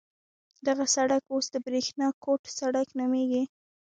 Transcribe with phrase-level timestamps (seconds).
[0.67, 3.43] دغه سړک اوس د برېښنا کوټ سړک نومېږي.